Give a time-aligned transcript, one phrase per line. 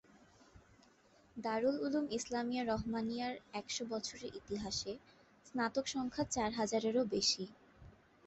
[1.37, 4.93] দারুল উলূম ইসলামিয়া রহমানিয়া’র একশ বছরের ইতিহাসে
[5.45, 7.43] স্নাতক সংখ্যা চার হাজারেরও বেশি।